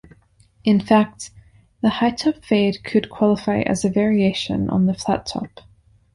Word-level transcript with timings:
In 0.63 0.79
fact, 0.79 1.29
the 1.83 1.89
hi-top 1.89 2.43
fade 2.43 2.83
could 2.83 3.07
qualify 3.11 3.59
as 3.61 3.85
a 3.85 3.89
variation 3.89 4.67
on 4.67 4.87
the 4.87 4.95
flattop. 4.95 5.59